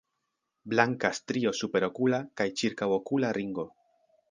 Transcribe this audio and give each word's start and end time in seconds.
Blanka 0.71 1.11
strio 1.17 1.51
superokula 1.59 2.23
kaj 2.41 2.49
ĉirkaŭokula 2.63 3.33
ringo. 3.41 3.71